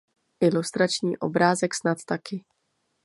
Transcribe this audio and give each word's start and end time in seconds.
Ilustrační 0.41 1.17
obrázek 1.17 1.73
snad 1.75 1.97
taky. 2.05 2.45